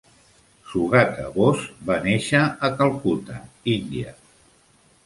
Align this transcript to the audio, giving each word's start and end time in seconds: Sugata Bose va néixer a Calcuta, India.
Sugata 0.69 1.25
Bose 1.35 1.85
va 1.91 1.99
néixer 2.07 2.43
a 2.49 2.73
Calcuta, 2.81 3.39
India. 3.79 4.17